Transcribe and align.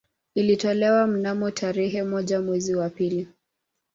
Ilitolewa 0.35 1.07
mnamo 1.07 1.51
tarehe 1.51 2.03
moja 2.03 2.41
mwezi 2.41 2.75
wa 2.75 2.89
pili 2.89 3.27